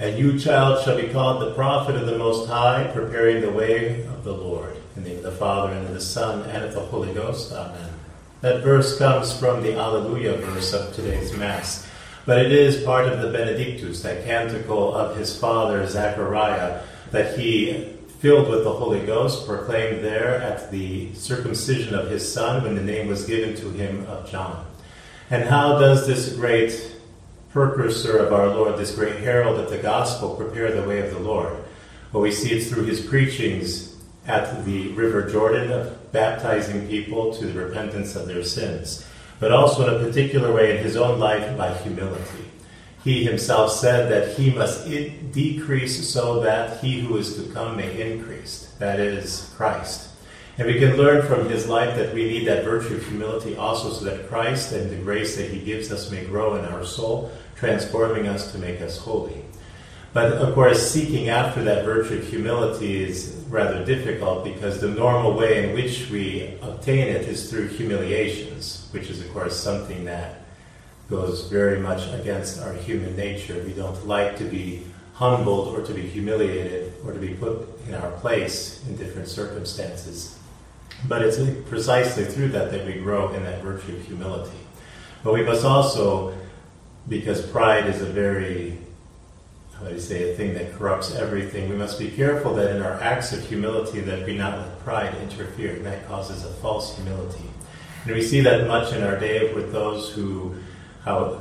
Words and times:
And 0.00 0.18
you, 0.18 0.38
child, 0.38 0.82
shall 0.82 0.96
be 0.96 1.08
called 1.08 1.42
the 1.42 1.52
prophet 1.52 1.94
of 1.94 2.06
the 2.06 2.16
Most 2.16 2.48
High, 2.48 2.90
preparing 2.90 3.42
the 3.42 3.50
way 3.50 4.06
of 4.06 4.24
the 4.24 4.32
Lord. 4.32 4.74
In 4.96 5.02
the 5.02 5.10
name 5.10 5.18
of 5.18 5.24
the 5.24 5.32
Father, 5.32 5.74
and 5.74 5.86
of 5.86 5.92
the 5.92 6.00
Son, 6.00 6.48
and 6.48 6.64
of 6.64 6.72
the 6.72 6.80
Holy 6.80 7.12
Ghost. 7.12 7.52
Amen. 7.52 7.90
That 8.40 8.62
verse 8.62 8.96
comes 8.96 9.38
from 9.38 9.62
the 9.62 9.74
Alleluia 9.74 10.38
verse 10.38 10.72
of 10.72 10.94
today's 10.94 11.36
Mass. 11.36 11.86
But 12.24 12.38
it 12.38 12.50
is 12.50 12.82
part 12.82 13.08
of 13.08 13.20
the 13.20 13.30
Benedictus, 13.30 14.02
that 14.02 14.24
canticle 14.24 14.94
of 14.94 15.18
his 15.18 15.38
father, 15.38 15.86
Zechariah, 15.86 16.80
that 17.10 17.38
he, 17.38 17.94
filled 18.20 18.48
with 18.48 18.64
the 18.64 18.72
Holy 18.72 19.04
Ghost, 19.04 19.46
proclaimed 19.46 20.02
there 20.02 20.36
at 20.36 20.70
the 20.70 21.12
circumcision 21.12 21.94
of 21.94 22.08
his 22.10 22.30
son 22.30 22.62
when 22.62 22.74
the 22.74 22.82
name 22.82 23.08
was 23.08 23.26
given 23.26 23.54
to 23.56 23.68
him 23.68 24.06
of 24.06 24.30
John. 24.30 24.64
And 25.28 25.44
how 25.44 25.78
does 25.78 26.06
this 26.06 26.34
great 26.34 26.96
precursor 27.52 28.16
of 28.18 28.32
our 28.32 28.48
Lord, 28.48 28.78
this 28.78 28.94
great 28.94 29.16
herald 29.16 29.58
of 29.58 29.70
the 29.70 29.78
gospel, 29.78 30.36
prepare 30.36 30.72
the 30.72 30.86
way 30.86 31.00
of 31.00 31.12
the 31.12 31.20
Lord. 31.20 31.56
Well, 32.12 32.22
we 32.22 32.32
see 32.32 32.52
it 32.52 32.64
through 32.64 32.84
his 32.84 33.00
preachings 33.00 33.96
at 34.26 34.64
the 34.64 34.88
River 34.92 35.28
Jordan 35.28 35.72
of 35.72 36.12
baptizing 36.12 36.86
people 36.88 37.34
to 37.34 37.46
the 37.46 37.58
repentance 37.58 38.14
of 38.14 38.26
their 38.26 38.44
sins, 38.44 39.04
but 39.40 39.50
also 39.50 39.88
in 39.88 39.94
a 39.94 40.06
particular 40.06 40.52
way 40.52 40.76
in 40.76 40.84
his 40.84 40.96
own 40.96 41.18
life 41.18 41.56
by 41.56 41.74
humility. 41.74 42.50
He 43.02 43.24
himself 43.24 43.72
said 43.72 44.10
that 44.10 44.36
he 44.36 44.50
must 44.50 44.88
decrease 45.32 46.08
so 46.08 46.40
that 46.40 46.80
he 46.80 47.00
who 47.00 47.16
is 47.16 47.34
to 47.36 47.50
come 47.52 47.76
may 47.76 48.12
increase, 48.12 48.74
that 48.78 49.00
is, 49.00 49.52
Christ. 49.56 50.09
And 50.60 50.68
we 50.68 50.78
can 50.78 50.98
learn 50.98 51.26
from 51.26 51.48
his 51.48 51.68
life 51.68 51.96
that 51.96 52.12
we 52.12 52.26
need 52.26 52.46
that 52.46 52.64
virtue 52.64 52.96
of 52.96 53.06
humility 53.06 53.56
also 53.56 53.94
so 53.94 54.04
that 54.04 54.28
Christ 54.28 54.72
and 54.72 54.90
the 54.90 54.96
grace 54.96 55.38
that 55.38 55.48
he 55.48 55.58
gives 55.58 55.90
us 55.90 56.10
may 56.10 56.22
grow 56.26 56.56
in 56.56 56.66
our 56.66 56.84
soul, 56.84 57.32
transforming 57.56 58.28
us 58.28 58.52
to 58.52 58.58
make 58.58 58.82
us 58.82 58.98
holy. 58.98 59.42
But 60.12 60.34
of 60.34 60.54
course, 60.54 60.90
seeking 60.90 61.30
after 61.30 61.64
that 61.64 61.86
virtue 61.86 62.18
of 62.18 62.28
humility 62.28 63.02
is 63.02 63.42
rather 63.48 63.82
difficult 63.86 64.44
because 64.44 64.82
the 64.82 64.88
normal 64.88 65.32
way 65.32 65.66
in 65.66 65.74
which 65.74 66.10
we 66.10 66.58
obtain 66.60 67.08
it 67.08 67.22
is 67.22 67.48
through 67.48 67.68
humiliations, 67.68 68.86
which 68.90 69.08
is, 69.08 69.22
of 69.22 69.32
course, 69.32 69.58
something 69.58 70.04
that 70.04 70.42
goes 71.08 71.48
very 71.48 71.80
much 71.80 72.06
against 72.12 72.60
our 72.60 72.74
human 72.74 73.16
nature. 73.16 73.62
We 73.64 73.72
don't 73.72 74.06
like 74.06 74.36
to 74.36 74.44
be 74.44 74.82
humbled 75.14 75.74
or 75.74 75.82
to 75.86 75.94
be 75.94 76.02
humiliated 76.02 76.92
or 77.02 77.14
to 77.14 77.18
be 77.18 77.32
put 77.32 77.66
in 77.88 77.94
our 77.94 78.10
place 78.18 78.84
in 78.86 78.96
different 78.96 79.26
circumstances. 79.28 80.36
But 81.08 81.22
it's 81.22 81.38
precisely 81.68 82.24
through 82.24 82.48
that 82.48 82.70
that 82.72 82.84
we 82.84 82.94
grow 82.94 83.32
in 83.32 83.42
that 83.44 83.62
virtue 83.62 83.96
of 83.96 84.04
humility. 84.06 84.56
But 85.22 85.34
we 85.34 85.42
must 85.42 85.64
also, 85.64 86.34
because 87.08 87.44
pride 87.46 87.86
is 87.86 88.00
a 88.02 88.06
very, 88.06 88.78
how 89.74 89.86
do 89.86 89.94
you 89.94 90.00
say, 90.00 90.32
a 90.32 90.36
thing 90.36 90.54
that 90.54 90.74
corrupts 90.74 91.14
everything, 91.14 91.68
we 91.68 91.76
must 91.76 91.98
be 91.98 92.10
careful 92.10 92.54
that 92.54 92.74
in 92.74 92.82
our 92.82 92.94
acts 93.00 93.32
of 93.32 93.46
humility 93.46 94.00
that 94.00 94.26
we 94.26 94.36
not 94.36 94.58
let 94.58 94.78
pride 94.80 95.14
interfere, 95.22 95.76
and 95.76 95.86
that 95.86 96.06
causes 96.06 96.44
a 96.44 96.50
false 96.54 96.96
humility. 96.96 97.44
And 98.04 98.14
we 98.14 98.22
see 98.22 98.40
that 98.40 98.66
much 98.66 98.92
in 98.92 99.02
our 99.02 99.18
day 99.18 99.52
with 99.52 99.72
those 99.72 100.10
who, 100.10 100.54
how 101.04 101.40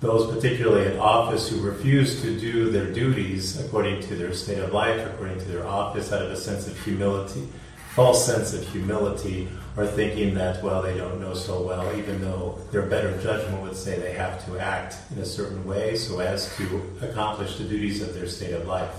those 0.00 0.34
particularly 0.34 0.92
in 0.92 0.98
office 0.98 1.48
who 1.48 1.60
refuse 1.60 2.20
to 2.20 2.38
do 2.38 2.70
their 2.70 2.92
duties 2.92 3.58
according 3.64 4.02
to 4.02 4.16
their 4.16 4.34
state 4.34 4.58
of 4.58 4.72
life, 4.72 5.00
according 5.06 5.38
to 5.38 5.44
their 5.46 5.66
office, 5.66 6.12
out 6.12 6.20
of 6.20 6.30
a 6.30 6.36
sense 6.36 6.66
of 6.66 6.78
humility 6.84 7.48
false 7.94 8.26
sense 8.26 8.52
of 8.52 8.66
humility 8.70 9.48
or 9.76 9.86
thinking 9.86 10.34
that, 10.34 10.60
well, 10.64 10.82
they 10.82 10.96
don't 10.96 11.20
know 11.20 11.32
so 11.32 11.62
well, 11.62 11.96
even 11.96 12.20
though 12.20 12.58
their 12.72 12.82
better 12.82 13.16
judgment 13.22 13.62
would 13.62 13.76
say 13.76 13.96
they 13.96 14.14
have 14.14 14.44
to 14.44 14.58
act 14.58 14.96
in 15.12 15.18
a 15.18 15.24
certain 15.24 15.64
way 15.64 15.94
so 15.96 16.18
as 16.18 16.54
to 16.56 16.82
accomplish 17.02 17.56
the 17.56 17.62
duties 17.62 18.02
of 18.02 18.12
their 18.12 18.26
state 18.26 18.52
of 18.52 18.66
life. 18.66 18.96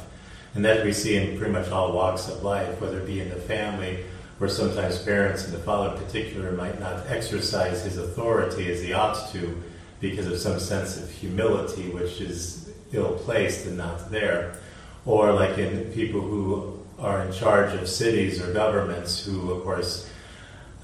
And 0.53 0.63
that 0.63 0.85
we 0.85 0.93
see 0.93 1.17
in 1.17 1.37
pretty 1.37 1.51
much 1.51 1.69
all 1.71 1.91
walks 1.91 2.29
of 2.29 2.41
life, 2.41 2.79
whether 2.79 2.99
it 2.99 3.05
be 3.05 3.19
in 3.19 3.29
the 3.29 3.35
family, 3.35 4.05
where 4.37 4.49
sometimes 4.49 4.99
parents, 4.99 5.43
and 5.43 5.53
the 5.53 5.59
father 5.59 5.93
in 5.93 6.01
particular, 6.01 6.53
might 6.53 6.79
not 6.79 7.05
exercise 7.07 7.83
his 7.83 7.97
authority 7.97 8.71
as 8.71 8.81
he 8.81 8.93
ought 8.93 9.29
to 9.33 9.61
because 9.99 10.27
of 10.27 10.37
some 10.37 10.59
sense 10.59 10.95
of 10.95 11.11
humility 11.11 11.89
which 11.89 12.21
is 12.21 12.71
ill 12.93 13.13
placed 13.19 13.65
and 13.65 13.77
not 13.77 14.09
there. 14.09 14.57
Or 15.05 15.33
like 15.33 15.57
in 15.57 15.91
people 15.91 16.21
who 16.21 16.84
are 16.99 17.23
in 17.23 17.31
charge 17.31 17.73
of 17.73 17.87
cities 17.87 18.41
or 18.41 18.53
governments 18.53 19.25
who, 19.25 19.51
of 19.51 19.63
course, 19.63 20.09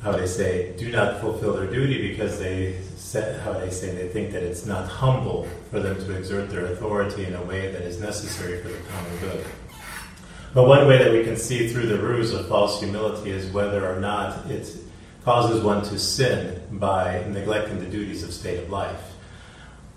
how 0.01 0.11
they 0.11 0.27
say, 0.27 0.75
do 0.77 0.91
not 0.91 1.21
fulfill 1.21 1.53
their 1.53 1.69
duty 1.69 2.09
because 2.09 2.39
they, 2.39 2.73
how 3.43 3.53
they 3.53 3.69
say, 3.69 3.93
they 3.93 4.07
think 4.07 4.31
that 4.31 4.43
it's 4.43 4.65
not 4.65 4.87
humble 4.87 5.47
for 5.69 5.79
them 5.79 5.95
to 5.95 6.17
exert 6.17 6.49
their 6.49 6.65
authority 6.67 7.25
in 7.25 7.35
a 7.35 7.43
way 7.43 7.71
that 7.71 7.83
is 7.83 7.99
necessary 7.99 8.61
for 8.61 8.69
the 8.69 8.79
common 8.89 9.17
good. 9.19 9.45
But 10.53 10.67
one 10.67 10.87
way 10.87 10.97
that 10.97 11.11
we 11.11 11.23
can 11.23 11.37
see 11.37 11.69
through 11.69 11.85
the 11.85 11.97
ruse 11.97 12.33
of 12.33 12.47
false 12.47 12.79
humility 12.79 13.29
is 13.29 13.51
whether 13.53 13.87
or 13.89 13.99
not 13.99 14.49
it 14.49 14.75
causes 15.23 15.63
one 15.63 15.83
to 15.83 15.99
sin 15.99 16.61
by 16.71 17.23
neglecting 17.29 17.79
the 17.79 17.85
duties 17.85 18.23
of 18.23 18.33
state 18.33 18.59
of 18.59 18.69
life. 18.69 19.13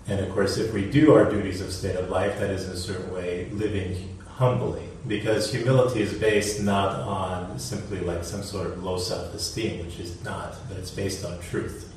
And 0.07 0.19
of 0.19 0.31
course, 0.33 0.57
if 0.57 0.71
we 0.71 0.89
do 0.89 1.13
our 1.13 1.29
duties 1.29 1.61
of 1.61 1.73
state 1.73 1.95
of 1.95 2.09
life, 2.09 2.39
that 2.39 2.51
is 2.51 2.65
in 2.67 2.71
a 2.73 2.77
certain 2.77 3.11
way 3.11 3.49
living 3.51 4.19
humbly 4.37 4.87
because 5.07 5.51
humility 5.51 6.01
is 6.01 6.13
based 6.13 6.61
not 6.61 6.99
on 7.01 7.59
simply 7.59 7.99
like 7.99 8.23
some 8.23 8.43
sort 8.43 8.67
of 8.67 8.83
low 8.83 8.97
self-esteem, 8.97 9.85
which 9.85 9.99
is 9.99 10.23
not, 10.23 10.55
but 10.67 10.77
it's 10.77 10.91
based 10.91 11.23
on 11.25 11.39
truth. 11.39 11.93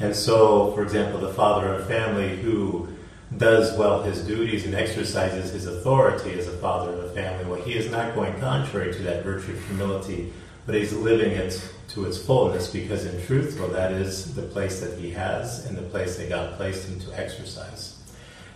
And 0.00 0.14
so, 0.14 0.72
for 0.72 0.82
example, 0.82 1.20
the 1.20 1.32
father 1.32 1.72
of 1.72 1.80
a 1.82 1.84
family 1.84 2.36
who 2.36 2.88
does 3.36 3.76
well 3.78 4.02
his 4.02 4.24
duties 4.26 4.64
and 4.64 4.74
exercises 4.74 5.52
his 5.52 5.66
authority 5.66 6.38
as 6.38 6.46
a 6.46 6.56
father 6.58 6.92
of 6.92 7.04
a 7.04 7.10
family, 7.10 7.44
well, 7.44 7.62
he 7.62 7.74
is 7.74 7.90
not 7.90 8.14
going 8.14 8.38
contrary 8.38 8.92
to 8.92 9.02
that 9.02 9.24
virtue 9.24 9.52
of 9.52 9.66
humility, 9.66 10.32
but 10.66 10.74
he's 10.74 10.92
living 10.92 11.32
it 11.32 11.60
to 11.88 12.04
its 12.06 12.18
fullness 12.18 12.70
because, 12.70 13.04
in 13.04 13.24
truth, 13.26 13.58
well, 13.58 13.68
that 13.68 13.92
is 13.92 14.34
the 14.34 14.42
place 14.42 14.80
that 14.80 14.98
he 14.98 15.10
has 15.10 15.66
and 15.66 15.76
the 15.76 15.82
place 15.82 16.16
that 16.16 16.28
God 16.28 16.56
placed 16.56 16.88
him 16.88 17.00
to 17.00 17.20
exercise. 17.20 17.96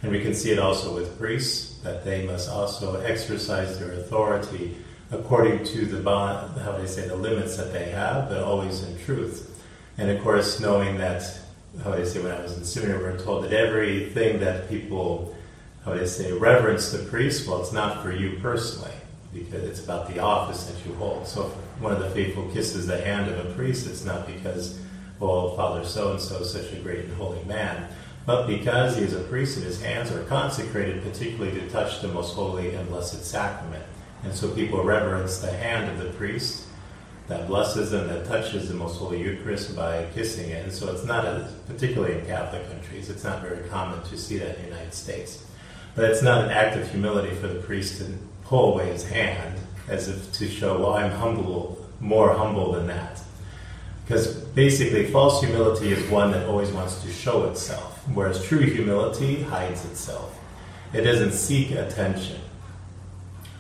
And 0.03 0.13
we 0.13 0.21
can 0.21 0.35
see 0.35 0.53
it 0.53 0.59
also 0.59 0.95
with 0.95 1.19
priests, 1.19 1.79
that 1.83 2.05
they 2.05 2.27
must 2.27 2.49
also 2.49 3.01
exercise 3.01 3.79
their 3.79 3.93
authority 3.93 4.77
according 5.11 5.65
to 5.65 5.87
the 5.87 6.01
bond, 6.01 6.61
how 6.61 6.73
they 6.73 6.87
say, 6.87 7.09
the 7.09 7.17
limits 7.17 7.57
that 7.57 7.73
they 7.73 7.91
have, 7.91 8.29
but 8.29 8.43
always 8.43 8.83
in 8.83 8.99
truth. 8.99 9.63
And 9.97 10.11
of 10.11 10.23
course, 10.23 10.61
knowing 10.61 10.99
that, 10.99 11.23
how 11.83 11.93
they 11.93 12.05
say, 12.05 12.23
when 12.23 12.33
I 12.33 12.43
was 12.43 12.57
in 12.57 12.65
seminary, 12.65 12.99
we 12.99 13.05
were 13.13 13.19
told 13.19 13.45
that 13.45 13.53
everything 13.53 14.41
that 14.41 14.69
people, 14.69 15.35
how 15.85 15.95
they 15.95 16.07
say, 16.07 16.33
reverence 16.33 16.93
the 16.93 17.05
priest, 17.07 17.49
well, 17.49 17.61
it's 17.61 17.73
not 17.73 18.03
for 18.03 18.13
you 18.13 18.39
personally, 18.41 18.93
because 19.33 19.65
it's 19.65 19.83
about 19.83 20.09
the 20.13 20.21
office 20.21 20.65
that 20.65 20.87
you 20.87 20.95
hold. 20.97 21.27
So 21.27 21.47
if 21.47 21.53
one 21.81 21.93
of 21.93 22.01
the 22.01 22.11
faithful 22.11 22.49
kisses 22.51 22.87
the 22.87 23.01
hand 23.01 23.31
of 23.31 23.45
a 23.45 23.55
priest, 23.55 23.87
it's 23.87 24.05
not 24.05 24.27
because, 24.27 24.79
well, 25.21 25.57
Father 25.57 25.85
so 25.85 26.13
and 26.13 26.21
so 26.21 26.41
is 26.41 26.53
such 26.53 26.73
a 26.73 26.77
great 26.77 27.07
and 27.07 27.15
holy 27.15 27.43
man 27.45 27.89
but 28.29 28.47
because 28.47 28.95
he 28.95 29.05
is 29.05 29.15
a 29.15 29.21
priest 29.21 29.57
and 29.57 29.65
his 29.65 29.81
hands 29.81 30.13
are 30.13 30.23
consecrated 30.25 31.03
particularly 31.03 31.59
to 31.59 31.67
touch 31.71 32.03
the 32.03 32.09
most 32.09 32.35
holy 32.35 32.75
and 32.75 32.87
blessed 32.91 33.25
sacrament. 33.25 33.83
And 34.23 34.35
so 34.35 34.51
people 34.51 34.85
reverence 34.85 35.39
the 35.39 35.51
hand 35.51 35.91
of 35.91 35.97
the 35.97 36.11
priest 36.19 36.67
that 37.29 37.47
blesses 37.47 37.95
and 37.95 38.07
that 38.11 38.27
touches 38.27 38.69
the 38.69 38.75
most 38.75 38.99
holy 38.99 39.23
Eucharist 39.23 39.75
by 39.75 40.05
kissing 40.15 40.51
it. 40.51 40.63
And 40.63 40.71
so 40.71 40.93
it's 40.93 41.07
not, 41.07 41.25
a, 41.25 41.49
particularly 41.69 42.19
in 42.19 42.27
Catholic 42.27 42.71
countries, 42.71 43.09
it's 43.09 43.25
not 43.25 43.41
very 43.41 43.67
common 43.71 44.03
to 44.03 44.19
see 44.19 44.37
that 44.37 44.57
in 44.57 44.63
the 44.65 44.69
United 44.69 44.93
States. 44.93 45.47
But 45.95 46.11
it's 46.11 46.23
not 46.23 46.45
an 46.45 46.51
act 46.51 46.77
of 46.77 46.87
humility 46.91 47.35
for 47.35 47.47
the 47.47 47.61
priest 47.61 47.97
to 48.03 48.13
pull 48.45 48.75
away 48.75 48.93
his 48.93 49.09
hand 49.09 49.59
as 49.89 50.09
if 50.09 50.35
to 50.35 50.51
show, 50.51 50.79
well, 50.79 50.97
I'm 50.97 51.13
humble, 51.13 51.83
more 51.99 52.35
humble 52.35 52.73
than 52.73 52.89
that. 52.89 53.23
Because 54.09 54.35
basically, 54.37 55.05
false 55.09 55.43
humility 55.43 55.93
is 55.93 56.11
one 56.11 56.31
that 56.31 56.47
always 56.47 56.73
wants 56.73 57.03
to 57.03 57.13
show 57.13 57.45
itself, 57.51 58.03
whereas 58.15 58.43
true 58.43 58.61
humility 58.61 59.43
hides 59.43 59.85
itself. 59.85 60.35
It 60.95 61.03
doesn't 61.03 61.33
seek 61.33 61.73
attention, 61.73 62.41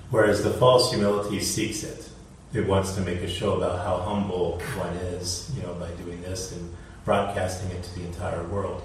whereas 0.08 0.42
the 0.42 0.54
false 0.54 0.90
humility 0.90 1.40
seeks 1.40 1.82
it. 1.82 2.08
It 2.54 2.66
wants 2.66 2.94
to 2.94 3.02
make 3.02 3.20
a 3.20 3.28
show 3.28 3.58
about 3.58 3.84
how 3.84 3.98
humble 3.98 4.58
one 4.78 4.94
is, 4.96 5.52
you 5.54 5.60
know, 5.64 5.74
by 5.74 5.90
doing 6.02 6.22
this 6.22 6.52
and 6.52 6.74
broadcasting 7.04 7.70
it 7.72 7.82
to 7.82 7.98
the 7.98 8.06
entire 8.06 8.42
world. 8.44 8.80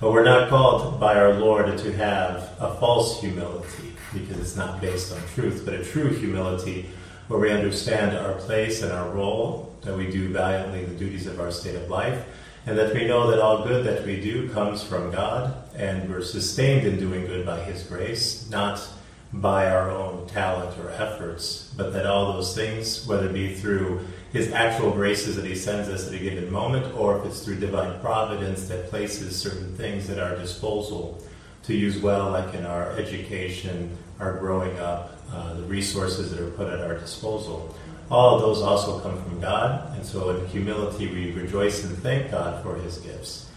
But 0.00 0.12
we're 0.12 0.24
not 0.24 0.48
called 0.48 0.98
by 0.98 1.16
our 1.16 1.34
Lord 1.34 1.76
to 1.76 1.92
have 1.92 2.56
a 2.58 2.74
false 2.80 3.20
humility 3.20 3.92
because 4.14 4.38
it's 4.38 4.56
not 4.56 4.80
based 4.80 5.12
on 5.12 5.20
truth, 5.34 5.60
but 5.66 5.74
a 5.74 5.84
true 5.84 6.08
humility 6.08 6.88
where 7.32 7.40
we 7.40 7.50
understand 7.50 8.14
our 8.14 8.34
place 8.34 8.82
and 8.82 8.92
our 8.92 9.08
role, 9.08 9.74
that 9.80 9.96
we 9.96 10.10
do 10.10 10.28
valiantly 10.28 10.84
the 10.84 10.94
duties 10.94 11.26
of 11.26 11.40
our 11.40 11.50
state 11.50 11.74
of 11.74 11.88
life, 11.88 12.26
and 12.66 12.76
that 12.76 12.92
we 12.92 13.06
know 13.06 13.30
that 13.30 13.40
all 13.40 13.66
good 13.66 13.86
that 13.86 14.04
we 14.04 14.20
do 14.20 14.50
comes 14.50 14.82
from 14.82 15.10
God, 15.10 15.54
and 15.74 16.10
we're 16.10 16.20
sustained 16.20 16.86
in 16.86 16.98
doing 16.98 17.24
good 17.24 17.46
by 17.46 17.60
His 17.60 17.84
grace, 17.84 18.48
not 18.50 18.86
by 19.32 19.66
our 19.66 19.90
own 19.90 20.26
talent 20.26 20.78
or 20.78 20.90
efforts, 20.90 21.72
but 21.74 21.94
that 21.94 22.04
all 22.04 22.34
those 22.34 22.54
things, 22.54 23.06
whether 23.06 23.30
it 23.30 23.32
be 23.32 23.54
through 23.54 24.06
His 24.34 24.52
actual 24.52 24.90
graces 24.90 25.34
that 25.36 25.46
He 25.46 25.54
sends 25.54 25.88
us 25.88 26.06
at 26.06 26.12
a 26.12 26.18
given 26.18 26.52
moment, 26.52 26.94
or 26.94 27.18
if 27.18 27.24
it's 27.24 27.42
through 27.42 27.60
divine 27.60 27.98
providence 28.00 28.68
that 28.68 28.90
places 28.90 29.40
certain 29.40 29.74
things 29.74 30.10
at 30.10 30.18
our 30.18 30.36
disposal 30.36 31.18
to 31.62 31.74
use 31.74 31.96
well, 31.98 32.30
like 32.30 32.52
in 32.52 32.66
our 32.66 32.90
education, 32.98 33.96
our 34.22 34.34
growing 34.38 34.78
up, 34.78 35.18
uh, 35.32 35.54
the 35.54 35.62
resources 35.64 36.30
that 36.30 36.40
are 36.40 36.50
put 36.50 36.68
at 36.68 36.80
our 36.80 36.96
disposal. 36.96 37.76
All 38.10 38.36
of 38.36 38.42
those 38.42 38.62
also 38.62 39.00
come 39.00 39.20
from 39.22 39.40
God, 39.40 39.96
and 39.96 40.04
so 40.06 40.30
in 40.30 40.46
humility 40.46 41.08
we 41.08 41.32
rejoice 41.32 41.84
and 41.84 41.96
thank 41.98 42.30
God 42.30 42.62
for 42.62 42.76
his 42.76 42.98
gifts. 42.98 43.50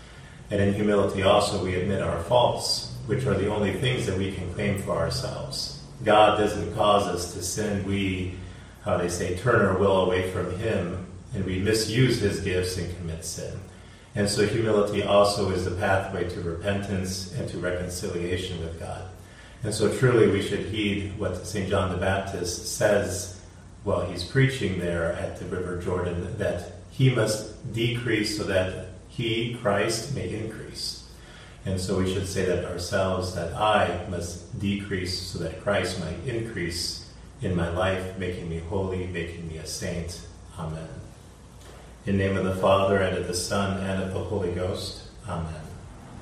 And 0.50 0.62
in 0.62 0.74
humility 0.74 1.24
also 1.24 1.64
we 1.64 1.76
admit 1.76 2.02
our 2.02 2.22
faults, 2.24 2.94
which 3.06 3.26
are 3.26 3.36
the 3.36 3.54
only 3.54 3.74
things 3.74 4.06
that 4.08 4.18
we 4.18 4.32
can 4.32 4.52
claim 4.54 4.82
for 4.82 4.98
ourselves. 4.98 5.82
God 6.04 6.38
doesn't 6.38 6.74
cause 6.76 7.08
us 7.08 7.34
to 7.34 7.44
sin. 7.44 7.86
We, 7.86 8.36
how 8.84 8.98
they 8.98 9.10
say, 9.10 9.38
turn 9.38 9.62
our 9.62 9.78
will 9.78 10.02
away 10.02 10.32
from 10.32 10.58
him, 10.58 11.06
and 11.34 11.46
we 11.46 11.60
misuse 11.60 12.20
his 12.20 12.40
gifts 12.40 12.78
and 12.78 12.96
commit 12.98 13.26
sin. 13.26 13.60
And 14.16 14.30
so 14.30 14.46
humility 14.48 15.04
also 15.04 15.52
is 15.52 15.66
the 15.66 15.72
pathway 15.72 16.30
to 16.30 16.42
repentance 16.42 17.34
and 17.34 17.50
to 17.50 17.58
reconciliation 17.58 18.62
with 18.62 18.80
God. 18.80 19.10
And 19.66 19.74
so 19.74 19.92
truly 19.98 20.28
we 20.28 20.44
should 20.44 20.68
heed 20.68 21.18
what 21.18 21.48
St. 21.48 21.68
John 21.68 21.90
the 21.90 21.98
Baptist 21.98 22.78
says 22.78 23.42
while 23.84 24.06
he's 24.06 24.24
preaching 24.24 24.78
there 24.78 25.14
at 25.14 25.40
the 25.40 25.46
River 25.46 25.82
Jordan 25.82 26.38
that 26.38 26.74
he 26.92 27.10
must 27.10 27.74
decrease 27.74 28.38
so 28.38 28.44
that 28.44 28.90
he, 29.08 29.56
Christ, 29.56 30.14
may 30.14 30.30
increase. 30.30 31.08
And 31.66 31.82
so 31.82 31.98
we 31.98 32.14
should 32.14 32.28
say 32.28 32.46
that 32.46 32.66
ourselves, 32.66 33.34
that 33.34 33.56
I 33.56 34.06
must 34.08 34.60
decrease 34.60 35.20
so 35.20 35.40
that 35.40 35.64
Christ 35.64 36.00
might 36.00 36.28
increase 36.28 37.10
in 37.42 37.56
my 37.56 37.70
life, 37.70 38.20
making 38.20 38.48
me 38.48 38.60
holy, 38.60 39.08
making 39.08 39.48
me 39.48 39.58
a 39.58 39.66
saint. 39.66 40.22
Amen. 40.60 40.90
In 42.06 42.18
name 42.18 42.38
of 42.38 42.46
the 42.46 42.56
Father, 42.58 43.00
and 43.00 43.18
of 43.18 43.28
the 43.28 43.34
Son, 43.34 43.84
and 43.84 44.04
of 44.04 44.14
the 44.14 44.20
Holy 44.20 44.54
Ghost. 44.54 45.02
Amen. 45.28 45.65